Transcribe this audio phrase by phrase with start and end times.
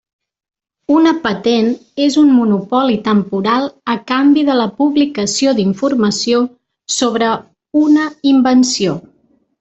[0.99, 1.67] Una patent
[2.05, 6.41] és un monopoli temporal a canvi de la publicació d'informació
[6.95, 7.29] sobre
[7.83, 8.97] una invenció.